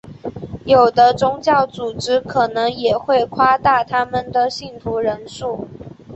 [0.65, 5.67] 有的宗教组织可能也会夸大他们的信徒人数。